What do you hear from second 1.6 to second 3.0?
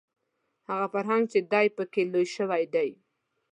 په کې لوی شوی دی